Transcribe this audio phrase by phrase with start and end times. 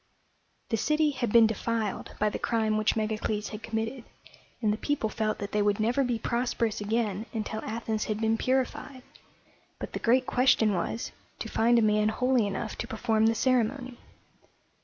[0.69, 4.03] The city had been defiled by the crime which Megacles had committed,
[4.59, 8.35] and the people felt that they would never be prosperous again until Athens had been
[8.35, 9.03] purified;
[9.77, 13.99] but the great question was to find a man holy enough to perform the ceremony.